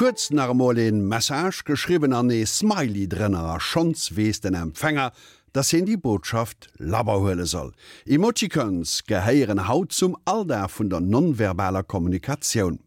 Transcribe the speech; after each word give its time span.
Kurz 0.00 0.30
normal 0.30 0.78
en 0.78 1.06
Message 1.06 1.64
geschrieben 1.64 2.14
an 2.14 2.30
e 2.30 2.46
Smiley 2.46 3.06
drennner 3.06 3.60
Schz 3.60 4.16
wees 4.16 4.40
den 4.40 4.54
Empfänger, 4.54 5.12
dat 5.52 5.66
hin 5.66 5.84
die 5.84 5.98
Botschaft 5.98 6.70
laberhhöle 6.78 7.44
soll. 7.44 7.74
Emotikons 8.06 9.04
geheieren 9.06 9.68
Haut 9.68 9.92
zum 9.92 10.16
Alter 10.24 10.70
vun 10.70 10.88
der 10.88 11.00
nonverbaler 11.00 11.82
Kommunikation. 11.82 12.78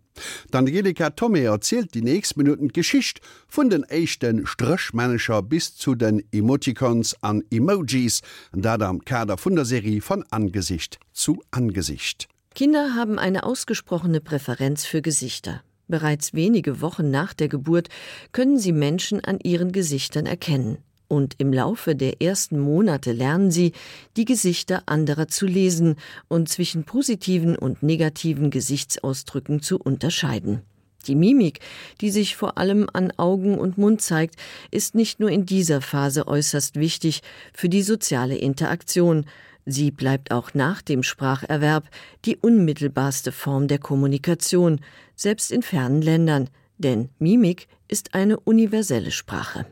Angelika 0.51 1.11
Tommy 1.11 1.41
erzählt 1.41 1.93
die 1.93 2.01
nächsten 2.01 2.39
Minuten 2.39 2.69
Geschicht 2.69 3.21
von 3.47 3.69
den 3.69 3.83
echten 3.83 4.47
Ströchmanager 4.47 5.43
bis 5.43 5.75
zu 5.75 5.93
den 5.93 6.23
Emotikons 6.31 7.15
an 7.21 7.43
Emojis, 7.51 8.21
da 8.53 8.73
am 8.79 9.05
Kader 9.05 9.37
von 9.37 9.55
der 9.55 9.65
Serie 9.65 10.01
von 10.01 10.25
Angesicht 10.31 10.97
zu 11.11 11.43
Angesicht. 11.51 12.27
Kinder 12.55 12.95
haben 12.95 13.19
eine 13.19 13.43
ausgesprochene 13.43 14.19
Präferenz 14.19 14.87
für 14.87 15.03
Gesichter. 15.03 15.61
Bereits 15.87 16.33
wenige 16.33 16.81
Wochen 16.81 17.11
nach 17.11 17.33
der 17.33 17.49
Geburt 17.49 17.89
können 18.31 18.57
sie 18.57 18.71
Menschen 18.71 19.23
an 19.23 19.39
ihren 19.41 19.71
Gesichtern 19.71 20.25
erkennen. 20.25 20.77
Und 21.07 21.35
im 21.37 21.53
Laufe 21.53 21.95
der 21.95 22.21
ersten 22.21 22.59
Monate 22.59 23.11
lernen 23.11 23.51
sie, 23.51 23.73
die 24.17 24.25
Gesichter 24.25 24.83
anderer 24.87 25.27
zu 25.27 25.45
lesen 25.45 25.97
und 26.27 26.49
zwischen 26.49 26.85
positiven 26.85 27.55
und 27.55 27.83
negativen 27.83 28.49
Gesichtsausdrücken 28.49 29.61
zu 29.61 29.77
unterscheiden. 29.77 30.61
Die 31.07 31.15
Mimik, 31.15 31.59
die 32.01 32.09
sich 32.09 32.35
vor 32.35 32.57
allem 32.57 32.87
an 32.93 33.11
Augen 33.17 33.57
und 33.57 33.77
Mund 33.77 34.01
zeigt, 34.01 34.35
ist 34.71 34.95
nicht 34.95 35.19
nur 35.19 35.29
in 35.29 35.45
dieser 35.45 35.81
Phase 35.81 36.27
äußerst 36.27 36.77
wichtig 36.77 37.21
für 37.53 37.69
die 37.69 37.83
soziale 37.83 38.37
Interaktion, 38.37 39.25
sie 39.65 39.91
bleibt 39.91 40.31
auch 40.31 40.53
nach 40.53 40.81
dem 40.81 41.03
Spracherwerb 41.03 41.89
die 42.25 42.37
unmittelbarste 42.37 43.31
Form 43.31 43.67
der 43.67 43.79
Kommunikation, 43.79 44.81
selbst 45.15 45.51
in 45.51 45.61
fernen 45.61 46.01
Ländern, 46.01 46.49
denn 46.77 47.09
Mimik 47.19 47.67
ist 47.87 48.13
eine 48.13 48.39
universelle 48.39 49.11
Sprache. 49.11 49.65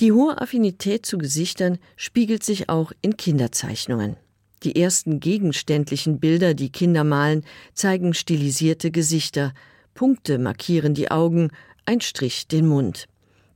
Die 0.00 0.12
hohe 0.12 0.40
Affinität 0.40 1.06
zu 1.06 1.16
Gesichtern 1.16 1.78
spiegelt 1.96 2.44
sich 2.44 2.68
auch 2.68 2.92
in 3.00 3.16
Kinderzeichnungen. 3.16 4.16
Die 4.62 4.80
ersten 4.80 5.20
gegenständlichen 5.20 6.18
Bilder, 6.18 6.54
die 6.54 6.70
Kinder 6.70 7.04
malen, 7.04 7.44
zeigen 7.74 8.14
stilisierte 8.14 8.90
Gesichter, 8.90 9.52
Punkte 9.94 10.38
markieren 10.38 10.94
die 10.94 11.10
Augen, 11.10 11.50
ein 11.86 12.00
Strich 12.00 12.48
den 12.48 12.66
Mund. 12.66 13.06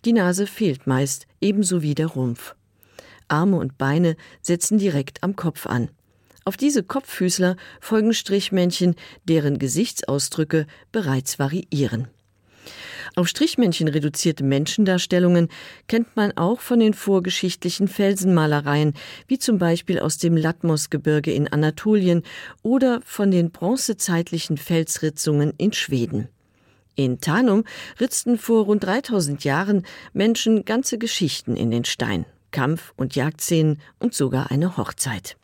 Die 0.05 0.13
Nase 0.15 0.47
fehlt 0.47 0.87
meist, 0.87 1.27
ebenso 1.41 1.83
wie 1.83 1.95
der 1.95 2.07
Rumpf. 2.07 2.55
Arme 3.31 3.57
und 3.57 3.79
Beine 3.79 4.17
setzen 4.43 4.79
direkt 4.79 5.23
am 5.23 5.37
Kopf 5.37 5.67
an. 5.67 5.91
Auf 6.45 6.57
diese 6.57 6.83
Kopffüßler 6.83 7.57
folgen 7.81 8.15
Strichmännchen, 8.15 8.97
deren 9.25 9.59
Gesichtsausdrücke 9.59 10.67
bereits 10.91 11.39
variieren. 11.39 12.09
Auf 13.17 13.29
Strichmännchen 13.29 13.89
reduzierte 13.89 14.45
Menschendarstellungen 14.45 15.49
kennt 15.89 16.17
man 16.17 16.33
auch 16.37 16.61
von 16.61 16.81
den 16.81 16.95
vorgeschichtlichen 16.95 17.89
Felsenmalereien, 17.89 18.95
wie 19.27 19.39
zum 19.39 19.59
Beispiel 19.59 19.99
aus 19.99 20.19
dem 20.19 20.37
Latmosgebirge 20.37 21.33
in 21.33 21.49
Anatolien 21.49 22.23
oder 22.63 23.01
von 23.05 23.31
den 23.31 23.51
bronzezeitlichen 23.51 24.57
Felsritzungen 24.57 25.53
in 25.59 25.73
Schweden. 25.73 26.29
In 26.95 27.21
Tanum 27.21 27.65
ritzten 28.01 28.39
vor 28.39 28.65
rund 28.65 28.85
3000 28.85 29.43
Jahren 29.45 29.87
Menschen 30.13 30.65
ganze 30.65 30.99
Geschichten 30.99 31.57
in 31.57 31.71
den 31.71 31.85
Stein, 31.85 32.27
Kampf- 32.51 32.93
und 32.97 33.17
Jagdszenen 33.17 33.81
und 33.99 34.15
sogar 34.15 34.51
eine 34.51 34.77
Hochzeit. 34.77 35.37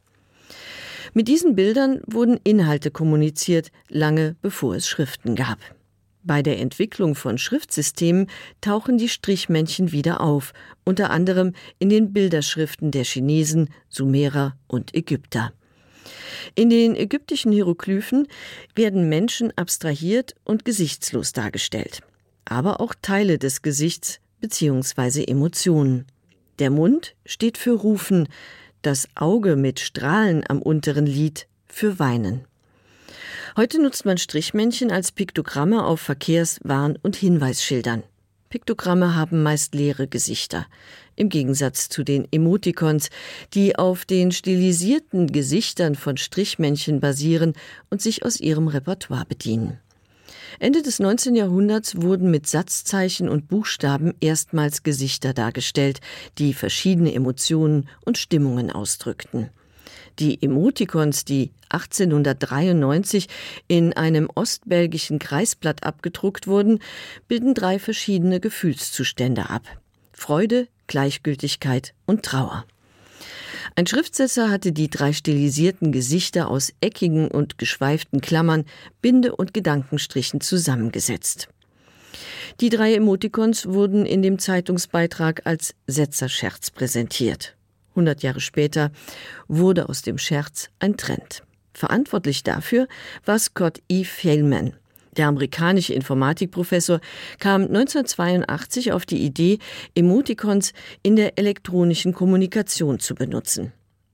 Mit 1.14 1.28
diesen 1.28 1.54
Bildern 1.56 2.00
wurden 2.06 2.38
Inhalte 2.44 2.90
kommuniziert, 2.90 3.70
lange 3.88 4.36
bevor 4.42 4.74
es 4.74 4.88
Schriften 4.88 5.34
gab. 5.34 5.58
Bei 6.26 6.42
der 6.42 6.58
Entwicklung 6.58 7.14
von 7.14 7.38
Schriftsystemen 7.38 8.26
tauchen 8.60 8.98
die 8.98 9.08
Strichmännchen 9.08 9.92
wieder 9.92 10.20
auf, 10.20 10.52
unter 10.84 11.10
anderem 11.10 11.52
in 11.78 11.88
den 11.88 12.12
Bilderschriften 12.12 12.90
der 12.90 13.04
Chinesen, 13.04 13.70
Sumerer 13.88 14.56
und 14.66 14.94
Ägypter. 14.94 15.52
In 16.56 16.68
den 16.68 16.96
ägyptischen 16.96 17.52
Hieroglyphen 17.52 18.26
werden 18.74 19.08
Menschen 19.08 19.56
abstrahiert 19.56 20.34
und 20.44 20.64
gesichtslos 20.64 21.32
dargestellt, 21.32 22.00
aber 22.44 22.80
auch 22.80 22.94
Teile 23.00 23.38
des 23.38 23.62
Gesichts 23.62 24.20
bzw. 24.40 25.24
Emotionen. 25.24 26.06
Der 26.58 26.70
Mund 26.70 27.14
steht 27.26 27.58
für 27.58 27.72
Rufen, 27.72 28.28
das 28.82 29.08
Auge 29.14 29.56
mit 29.56 29.80
Strahlen 29.80 30.44
am 30.48 30.62
unteren 30.62 31.06
Lid 31.06 31.48
für 31.66 31.98
Weinen. 31.98 32.44
Heute 33.56 33.80
nutzt 33.80 34.04
man 34.04 34.18
Strichmännchen 34.18 34.90
als 34.90 35.12
Piktogramme 35.12 35.84
auf 35.84 36.00
Verkehrs-, 36.00 36.60
Warn- 36.62 36.98
und 37.02 37.16
Hinweisschildern. 37.16 38.02
Piktogramme 38.48 39.16
haben 39.16 39.42
meist 39.42 39.74
leere 39.74 40.06
Gesichter, 40.06 40.66
im 41.16 41.28
Gegensatz 41.28 41.88
zu 41.88 42.04
den 42.04 42.28
Emotikons, 42.30 43.10
die 43.54 43.76
auf 43.76 44.04
den 44.04 44.30
stilisierten 44.30 45.26
Gesichtern 45.26 45.94
von 45.94 46.16
Strichmännchen 46.16 47.00
basieren 47.00 47.54
und 47.90 48.00
sich 48.00 48.24
aus 48.24 48.40
ihrem 48.40 48.68
Repertoire 48.68 49.26
bedienen. 49.26 49.80
Ende 50.58 50.82
des 50.82 50.98
19. 50.98 51.34
Jahrhunderts 51.34 52.00
wurden 52.00 52.30
mit 52.30 52.46
Satzzeichen 52.46 53.28
und 53.28 53.48
Buchstaben 53.48 54.14
erstmals 54.20 54.82
Gesichter 54.82 55.34
dargestellt, 55.34 56.00
die 56.38 56.54
verschiedene 56.54 57.14
Emotionen 57.14 57.88
und 58.04 58.18
Stimmungen 58.18 58.70
ausdrückten. 58.70 59.50
Die 60.18 60.42
Emotikons, 60.42 61.24
die 61.24 61.52
1893 61.68 63.28
in 63.68 63.92
einem 63.92 64.30
ostbelgischen 64.34 65.18
Kreisblatt 65.18 65.84
abgedruckt 65.84 66.46
wurden, 66.46 66.78
bilden 67.28 67.52
drei 67.52 67.78
verschiedene 67.78 68.40
Gefühlszustände 68.40 69.50
ab. 69.50 69.62
Freude, 70.12 70.68
Gleichgültigkeit 70.86 71.92
und 72.06 72.22
Trauer. 72.22 72.64
Ein 73.78 73.86
Schriftsetzer 73.86 74.50
hatte 74.50 74.72
die 74.72 74.88
drei 74.88 75.12
stilisierten 75.12 75.92
Gesichter 75.92 76.48
aus 76.48 76.72
eckigen 76.80 77.28
und 77.28 77.58
geschweiften 77.58 78.22
Klammern, 78.22 78.64
Binde 79.02 79.36
und 79.36 79.52
Gedankenstrichen 79.52 80.40
zusammengesetzt. 80.40 81.48
Die 82.60 82.70
drei 82.70 82.94
Emotikons 82.94 83.66
wurden 83.66 84.06
in 84.06 84.22
dem 84.22 84.38
Zeitungsbeitrag 84.38 85.42
als 85.44 85.74
Setzerscherz 85.86 86.70
präsentiert. 86.70 87.54
100 87.90 88.22
Jahre 88.22 88.40
später 88.40 88.92
wurde 89.46 89.90
aus 89.90 90.00
dem 90.00 90.16
Scherz 90.16 90.70
ein 90.78 90.96
Trend. 90.96 91.42
Verantwortlich 91.74 92.44
dafür 92.44 92.88
war 93.26 93.38
Scott 93.38 93.82
E. 93.90 94.04
Fehlman. 94.04 94.72
Der 95.16 95.28
amerikanische 95.28 95.94
Informatikprofessor 95.94 97.00
kam 97.38 97.62
1982 97.62 98.92
auf 98.92 99.06
die 99.06 99.24
Idee, 99.24 99.58
Emotikons 99.94 100.72
in 101.02 101.16
der 101.16 101.38
elektronischen 101.38 102.12
Kommunikation 102.12 102.98
zu 102.98 103.14
benutzen. 103.14 103.72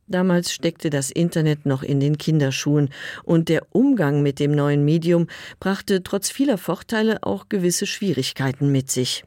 Damals 0.08 0.52
steckte 0.52 0.90
das 0.90 1.10
Internet 1.10 1.64
noch 1.64 1.82
in 1.82 1.98
den 1.98 2.18
Kinderschuhen 2.18 2.90
und 3.24 3.48
der 3.48 3.66
Umgang 3.70 4.22
mit 4.22 4.40
dem 4.40 4.52
neuen 4.52 4.84
Medium 4.84 5.26
brachte 5.58 6.02
trotz 6.02 6.30
vieler 6.30 6.58
Vorteile 6.58 7.22
auch 7.22 7.48
gewisse 7.48 7.86
Schwierigkeiten 7.86 8.70
mit 8.70 8.90
sich. 8.90 9.24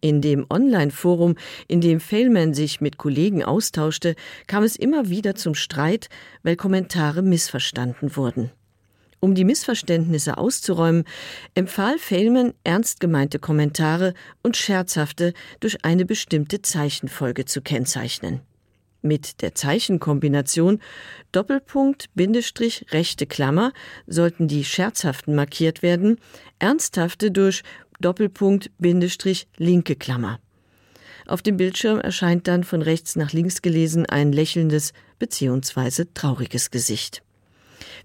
In 0.00 0.20
dem 0.20 0.46
Online-Forum, 0.48 1.34
in 1.68 1.80
dem 1.80 2.00
Failman 2.00 2.54
sich 2.54 2.80
mit 2.80 2.96
Kollegen 2.96 3.42
austauschte, 3.42 4.14
kam 4.46 4.62
es 4.62 4.76
immer 4.76 5.08
wieder 5.08 5.34
zum 5.34 5.54
Streit, 5.54 6.08
weil 6.42 6.56
Kommentare 6.56 7.22
missverstanden 7.22 8.16
wurden. 8.16 8.50
Um 9.20 9.34
die 9.34 9.44
Missverständnisse 9.44 10.38
auszuräumen, 10.38 11.04
empfahl 11.54 11.98
Failman 11.98 12.52
ernst 12.64 13.00
gemeinte 13.00 13.38
Kommentare 13.38 14.14
und 14.42 14.56
scherzhafte 14.56 15.32
durch 15.60 15.84
eine 15.84 16.04
bestimmte 16.04 16.62
Zeichenfolge 16.62 17.44
zu 17.44 17.62
kennzeichnen. 17.62 18.40
Mit 19.02 19.40
der 19.40 19.54
Zeichenkombination 19.54 20.80
Doppelpunkt 21.32 22.06
Bindestrich 22.14 22.86
rechte 22.90 23.26
Klammer 23.26 23.72
sollten 24.06 24.48
die 24.48 24.64
scherzhaften 24.64 25.34
markiert 25.34 25.82
werden, 25.82 26.18
ernsthafte 26.58 27.30
durch 27.30 27.62
Doppelpunkt 28.00 28.70
Bindestrich 28.78 29.46
linke 29.56 29.96
Klammer. 29.96 30.40
Auf 31.26 31.42
dem 31.42 31.56
Bildschirm 31.56 32.00
erscheint 32.00 32.46
dann 32.46 32.62
von 32.64 32.82
rechts 32.82 33.16
nach 33.16 33.32
links 33.32 33.62
gelesen 33.62 34.06
ein 34.06 34.32
lächelndes 34.32 34.92
bzw. 35.18 36.04
trauriges 36.12 36.70
Gesicht. 36.70 37.22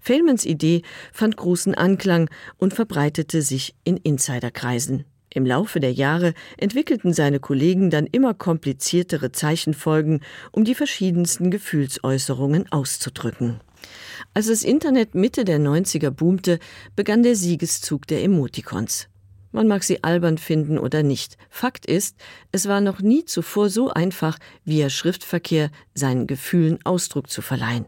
Fehlmans 0.00 0.44
Idee 0.44 0.82
fand 1.12 1.36
großen 1.36 1.74
Anklang 1.74 2.30
und 2.58 2.74
verbreitete 2.74 3.42
sich 3.42 3.74
in 3.84 3.96
Insiderkreisen. 3.96 5.04
Im 5.34 5.46
Laufe 5.46 5.80
der 5.80 5.92
Jahre 5.92 6.34
entwickelten 6.58 7.14
seine 7.14 7.40
Kollegen 7.40 7.88
dann 7.88 8.06
immer 8.06 8.34
kompliziertere 8.34 9.32
Zeichenfolgen, 9.32 10.20
um 10.50 10.64
die 10.64 10.74
verschiedensten 10.74 11.50
Gefühlsäußerungen 11.50 12.70
auszudrücken. 12.70 13.60
Als 14.34 14.48
das 14.48 14.62
Internet 14.62 15.14
Mitte 15.14 15.44
der 15.44 15.58
90er 15.58 16.10
boomte, 16.10 16.58
begann 16.96 17.22
der 17.22 17.34
Siegeszug 17.34 18.06
der 18.06 18.22
Emotikons. 18.22 19.08
Man 19.52 19.68
mag 19.68 19.84
sie 19.84 20.02
albern 20.02 20.38
finden 20.38 20.78
oder 20.78 21.02
nicht. 21.02 21.36
Fakt 21.50 21.84
ist, 21.84 22.16
es 22.52 22.68
war 22.68 22.80
noch 22.80 23.00
nie 23.00 23.24
zuvor 23.24 23.68
so 23.68 23.90
einfach, 23.90 24.38
via 24.64 24.88
Schriftverkehr 24.88 25.70
seinen 25.94 26.26
Gefühlen 26.26 26.78
Ausdruck 26.84 27.28
zu 27.28 27.42
verleihen. 27.42 27.86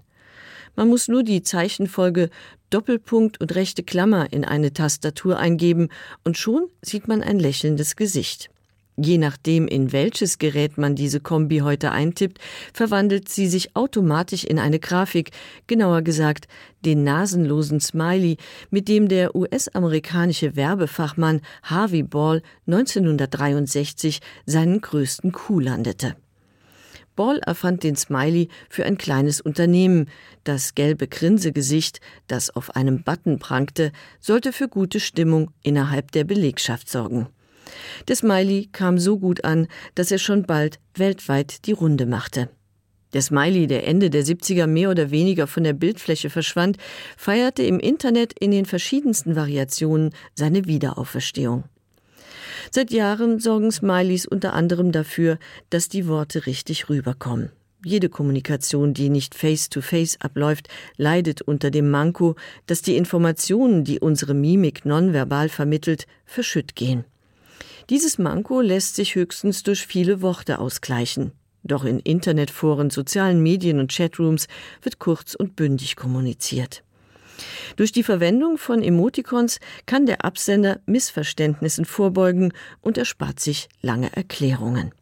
Man 0.76 0.88
muss 0.88 1.08
nur 1.08 1.22
die 1.22 1.42
Zeichenfolge 1.42 2.30
Doppelpunkt 2.70 3.40
und 3.40 3.54
rechte 3.54 3.82
Klammer 3.82 4.32
in 4.32 4.44
eine 4.44 4.72
Tastatur 4.72 5.38
eingeben 5.38 5.88
und 6.24 6.36
schon 6.36 6.66
sieht 6.82 7.06
man 7.06 7.22
ein 7.22 7.38
lächelndes 7.38 7.96
Gesicht. 7.96 8.50
Je 8.96 9.18
nachdem, 9.18 9.66
in 9.66 9.92
welches 9.92 10.38
Gerät 10.38 10.78
man 10.78 10.94
diese 10.94 11.18
Kombi 11.18 11.58
heute 11.58 11.90
eintippt, 11.90 12.38
verwandelt 12.72 13.28
sie 13.28 13.48
sich 13.48 13.74
automatisch 13.74 14.44
in 14.44 14.60
eine 14.60 14.78
Grafik, 14.78 15.30
genauer 15.66 16.02
gesagt 16.02 16.46
den 16.84 17.02
nasenlosen 17.02 17.80
Smiley, 17.80 18.36
mit 18.70 18.88
dem 18.88 19.08
der 19.08 19.34
US-amerikanische 19.34 20.54
Werbefachmann 20.54 21.40
Harvey 21.64 22.04
Ball 22.04 22.42
1963 22.66 24.20
seinen 24.46 24.80
größten 24.80 25.32
Coup 25.32 25.60
landete. 25.60 26.14
Ball 27.16 27.38
erfand 27.38 27.82
den 27.82 27.96
Smiley 27.96 28.48
für 28.68 28.84
ein 28.84 28.98
kleines 28.98 29.40
Unternehmen. 29.40 30.08
Das 30.44 30.74
gelbe 30.74 31.08
Grinsegesicht, 31.08 32.00
das 32.26 32.50
auf 32.50 32.76
einem 32.76 33.02
Button 33.02 33.38
prangte, 33.38 33.92
sollte 34.20 34.52
für 34.52 34.68
gute 34.68 35.00
Stimmung 35.00 35.50
innerhalb 35.62 36.12
der 36.12 36.24
Belegschaft 36.24 36.88
sorgen. 36.88 37.28
Der 38.08 38.16
Smiley 38.16 38.68
kam 38.72 38.98
so 38.98 39.18
gut 39.18 39.44
an, 39.44 39.68
dass 39.94 40.10
er 40.10 40.18
schon 40.18 40.44
bald 40.44 40.78
weltweit 40.94 41.66
die 41.66 41.72
Runde 41.72 42.06
machte. 42.06 42.48
Der 43.14 43.22
Smiley, 43.22 43.68
der 43.68 43.86
Ende 43.86 44.10
der 44.10 44.24
70er 44.24 44.66
mehr 44.66 44.90
oder 44.90 45.10
weniger 45.12 45.46
von 45.46 45.62
der 45.62 45.72
Bildfläche 45.72 46.30
verschwand, 46.30 46.78
feierte 47.16 47.62
im 47.62 47.78
Internet 47.78 48.32
in 48.38 48.50
den 48.50 48.66
verschiedensten 48.66 49.36
Variationen 49.36 50.10
seine 50.34 50.66
Wiederauferstehung. 50.66 51.64
Seit 52.70 52.90
Jahren 52.90 53.40
sorgen 53.40 53.70
Smileys 53.70 54.26
unter 54.26 54.52
anderem 54.52 54.92
dafür, 54.92 55.38
dass 55.70 55.88
die 55.88 56.06
Worte 56.06 56.46
richtig 56.46 56.88
rüberkommen. 56.88 57.50
Jede 57.84 58.08
Kommunikation, 58.08 58.94
die 58.94 59.10
nicht 59.10 59.34
face-to-face 59.34 60.16
-face 60.16 60.20
abläuft, 60.20 60.68
leidet 60.96 61.42
unter 61.42 61.70
dem 61.70 61.90
Manko, 61.90 62.34
dass 62.66 62.80
die 62.80 62.96
Informationen, 62.96 63.84
die 63.84 64.00
unsere 64.00 64.32
Mimik 64.32 64.86
nonverbal 64.86 65.50
vermittelt, 65.50 66.06
verschütt 66.24 66.76
gehen. 66.76 67.04
Dieses 67.90 68.16
Manko 68.16 68.62
lässt 68.62 68.96
sich 68.96 69.14
höchstens 69.14 69.62
durch 69.62 69.86
viele 69.86 70.22
Worte 70.22 70.58
ausgleichen. 70.58 71.32
Doch 71.62 71.84
in 71.84 71.98
Internetforen, 72.00 72.88
sozialen 72.88 73.42
Medien 73.42 73.78
und 73.78 73.92
Chatrooms 73.92 74.48
wird 74.82 74.98
kurz 74.98 75.34
und 75.34 75.54
bündig 75.54 75.96
kommuniziert. 75.96 76.82
Durch 77.76 77.92
die 77.92 78.02
Verwendung 78.02 78.58
von 78.58 78.82
Emotikons 78.82 79.58
kann 79.86 80.06
der 80.06 80.24
Absender 80.24 80.80
Missverständnissen 80.86 81.84
vorbeugen 81.84 82.52
und 82.80 82.98
erspart 82.98 83.40
sich 83.40 83.68
lange 83.80 84.14
Erklärungen. 84.14 84.92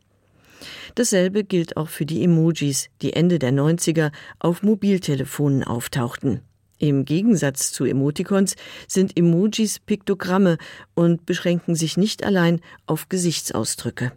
Dasselbe 0.95 1.45
gilt 1.45 1.77
auch 1.77 1.89
für 1.89 2.07
die 2.07 2.23
Emojis, 2.23 2.89
die 3.01 3.15
Ende 3.15 3.39
der 3.39 3.53
90er 3.53 4.13
auf 4.39 4.63
Mobiltelefonen 4.63 5.65
auftauchten. 5.65 6.43
Im 6.79 7.05
Gegensatz 7.05 7.73
zu 7.73 7.85
Emotikons 7.85 8.57
sind 8.89 9.17
Emojis 9.17 9.79
Piktogramme 9.79 10.59
und 10.95 11.27
beschränken 11.27 11.77
sich 11.77 11.97
nicht 11.97 12.25
allein 12.25 12.61
auf 12.87 13.09
Gesichtsausdrücke. 13.09 14.13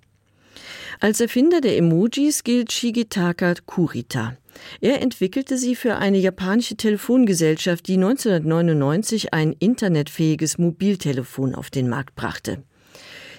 Als 1.00 1.20
Erfinder 1.20 1.62
der 1.62 1.78
Emojis 1.78 2.44
gilt 2.44 2.72
Shigetaka 2.72 3.54
Kurita. 3.66 4.38
Er 4.82 5.02
entwickelte 5.02 5.58
sie 5.58 5.76
für 5.76 5.98
eine 5.98 6.18
japanische 6.18 6.78
Telefongesellschaft, 6.78 7.88
die 7.88 7.96
1999 7.96 9.34
ein 9.34 9.54
internetfähiges 9.54 10.58
Mobiltelefon 10.58 11.56
auf 11.56 11.70
den 11.70 11.90
Markt 11.90 12.16
brachte. 12.16 12.64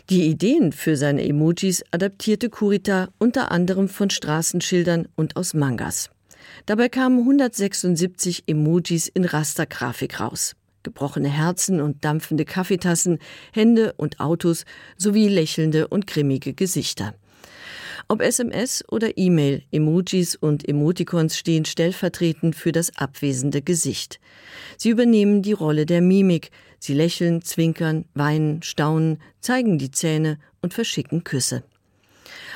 Die 0.09 0.27
Ideen 0.27 0.73
für 0.73 0.97
seine 0.97 1.27
Emojis 1.27 1.83
adaptierte 1.91 2.49
Kurita 2.49 3.09
unter 3.19 3.51
anderem 3.51 3.89
von 3.89 4.11
Straßenschildern 4.11 5.09
und 5.17 5.37
aus 5.37 5.53
Mangas. 5.53 6.11
Dabei 6.67 6.89
kamen 6.89 7.19
176 7.19 8.45
Emojis 8.47 9.09
in 9.09 9.25
Rastergrafik 9.25 10.21
raus. 10.21 10.55
Gebrochene 10.87 11.29
Herzen 11.29 11.81
und 11.81 12.05
dampfende 12.05 12.45
Kaffeetassen, 12.45 13.19
Hände 13.53 13.93
und 13.97 14.21
Autos 14.21 14.65
sowie 14.97 15.27
lächelnde 15.27 15.89
und 15.89 16.07
grimmige 16.07 16.55
Gesichter. 16.55 17.13
Ob 18.07 18.23
SMS 18.23 18.85
oder 18.89 19.19
E-Mail, 19.19 19.65
Emojis 19.73 20.37
und 20.37 20.69
Emotikons 20.69 21.37
stehen 21.37 21.65
stellvertretend 21.65 22.55
für 22.55 22.71
das 22.71 22.97
abwesende 22.97 23.63
Gesicht. 23.63 24.21
Sie 24.77 24.91
übernehmen 24.91 25.43
die 25.43 25.55
Rolle 25.55 25.87
der 25.87 26.03
Mimik. 26.03 26.53
Sie 26.79 26.95
lächeln, 26.95 27.43
zwinkern, 27.43 28.05
weinen, 28.15 28.63
staunen, 28.63 29.19
zeigen 29.41 29.79
die 29.79 29.91
Zähne 29.91 30.39
und 30.63 30.73
verschicken 30.73 31.25
Küsse. 31.25 31.65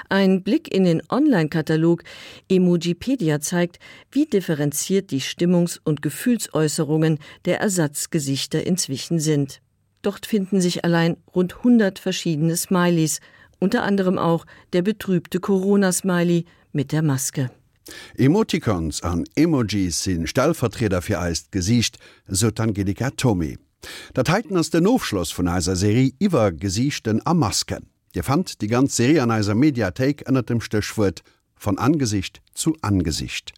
Ein 0.08 0.42
Blick 0.42 0.72
in 0.72 0.84
den 0.84 1.02
Online-Katalog 1.08 2.02
Emojipedia 2.48 3.40
zeigt, 3.40 3.78
wie 4.10 4.26
differenziert 4.26 5.10
die 5.10 5.20
Stimmungs- 5.20 5.80
und 5.82 6.02
Gefühlsäußerungen 6.02 7.18
der 7.44 7.60
Ersatzgesichter 7.60 8.66
inzwischen 8.66 9.20
sind. 9.20 9.60
Dort 10.02 10.26
finden 10.26 10.60
sich 10.60 10.84
allein 10.84 11.16
rund 11.34 11.58
100 11.58 11.98
verschiedene 11.98 12.56
Smileys, 12.56 13.20
unter 13.58 13.82
anderem 13.82 14.18
auch 14.18 14.46
der 14.72 14.82
betrübte 14.82 15.40
Corona-Smiley 15.40 16.46
mit 16.72 16.92
der 16.92 17.02
Maske. 17.02 17.50
Emotikons 18.16 19.02
an 19.02 19.24
Emojis 19.34 20.04
sind 20.04 20.28
Stellvertreter 20.28 21.02
für 21.02 21.18
eist 21.18 21.52
Gesicht, 21.52 21.98
so 22.26 22.48
Angelika 22.58 23.10
Tommy. 23.10 23.58
Datheiten 24.14 24.56
aus 24.56 24.70
der 24.70 24.80
Nofschloss 24.80 25.30
von 25.30 25.48
eiser 25.48 25.76
Serie 25.76 26.12
iwwer 26.18 26.52
Gesichten 26.52 27.20
am 27.24 27.38
Masken. 27.38 27.86
Dir 28.14 28.24
fand 28.24 28.60
die 28.60 28.66
ganze 28.66 28.96
Serie 28.96 29.22
an 29.22 29.30
eiser 29.30 29.54
Mediathek 29.54 30.26
ënnert 30.26 30.50
dem 30.50 30.60
Stöchwurt 30.60 31.22
von 31.54 31.78
Angesicht 31.78 32.42
zu 32.54 32.76
Angesicht. 32.82 33.54